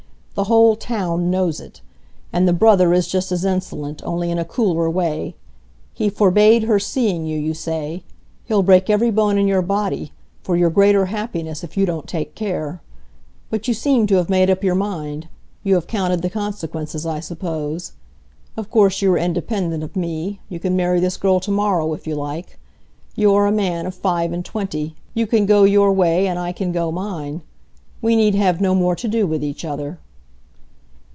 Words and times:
The 0.33 0.45
whole 0.45 0.75
town 0.77 1.29
knows 1.29 1.59
it. 1.59 1.81
And 2.33 2.47
the 2.47 2.53
brother 2.53 2.93
is 2.93 3.07
just 3.09 3.31
as 3.33 3.43
insolent, 3.45 4.01
only 4.05 4.31
in 4.31 4.39
a 4.39 4.45
cooler 4.45 4.89
way. 4.89 5.35
He 5.93 6.09
forbade 6.09 6.63
her 6.63 6.79
seeing 6.79 7.25
you, 7.25 7.37
you 7.37 7.53
say; 7.53 8.03
he'll 8.45 8.63
break 8.63 8.89
every 8.89 9.11
bone 9.11 9.37
in 9.37 9.45
your 9.45 9.61
body, 9.61 10.13
for 10.41 10.55
your 10.57 10.69
greater 10.71 11.07
happiness, 11.07 11.63
if 11.65 11.75
you 11.77 11.85
don't 11.85 12.07
take 12.07 12.33
care. 12.33 12.81
But 13.51 13.67
you 13.67 13.73
seem 13.75 14.07
to 14.07 14.15
have 14.15 14.29
made 14.29 14.49
up 14.49 14.63
your 14.63 14.73
mind; 14.73 15.27
you 15.63 15.75
have 15.75 15.85
counted 15.85 16.21
the 16.23 16.29
consequences, 16.29 17.05
I 17.05 17.19
suppose. 17.19 17.91
Of 18.57 18.71
course 18.71 18.99
you 19.01 19.13
are 19.13 19.17
independent 19.19 19.83
of 19.83 19.97
me; 19.97 20.39
you 20.49 20.59
can 20.61 20.77
marry 20.77 21.01
this 21.01 21.17
girl 21.17 21.39
to 21.41 21.51
morrow, 21.51 21.93
if 21.93 22.07
you 22.07 22.15
like; 22.15 22.57
you 23.15 23.31
are 23.35 23.45
a 23.47 23.51
man 23.51 23.85
of 23.85 23.93
five 23.93 24.31
and 24.31 24.45
twenty,—you 24.45 25.27
can 25.27 25.45
go 25.45 25.65
your 25.65 25.91
way, 25.91 26.25
and 26.25 26.39
I 26.39 26.51
can 26.53 26.71
go 26.71 26.89
mine. 26.89 27.41
We 28.01 28.15
need 28.15 28.33
have 28.35 28.59
no 28.61 28.73
more 28.73 28.95
to 28.95 29.09
do 29.09 29.27
with 29.27 29.43
each 29.43 29.63
other." 29.65 29.99